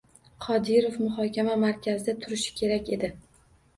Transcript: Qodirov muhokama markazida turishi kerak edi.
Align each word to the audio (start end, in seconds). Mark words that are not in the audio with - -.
Qodirov 0.45 0.95
muhokama 1.01 1.57
markazida 1.65 2.17
turishi 2.25 2.59
kerak 2.63 2.91
edi. 2.97 3.13